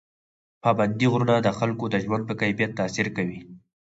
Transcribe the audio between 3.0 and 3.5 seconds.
کوي.